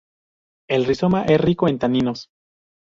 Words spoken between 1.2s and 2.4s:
es rico en taninos.